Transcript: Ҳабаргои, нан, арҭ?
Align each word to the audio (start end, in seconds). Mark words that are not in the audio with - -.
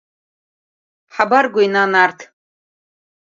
Ҳабаргои, 1.15 1.67
нан, 1.73 1.91
арҭ? 2.03 2.19